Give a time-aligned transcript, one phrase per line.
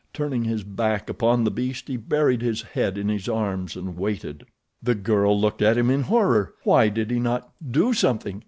[0.13, 4.43] Turning his back upon the beast, he buried his head in his arms and waited.
[4.81, 6.55] The girl looked at him in horror.
[6.63, 8.39] Why did he not do something?